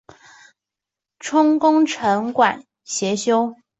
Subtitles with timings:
[1.19, 3.53] 充功臣馆协修。